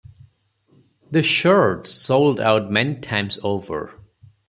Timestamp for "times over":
2.95-3.93